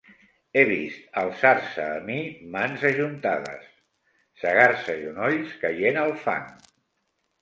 He 0.59 0.61
vist 0.69 1.03
alçar-se 1.21 1.83
a 1.97 1.99
mi 2.07 2.15
mans 2.57 2.85
ajuntades, 2.91 3.69
segar-se 4.45 4.99
genolls 5.05 5.55
caient 5.67 6.05
al 6.07 6.15
fang. 6.27 6.53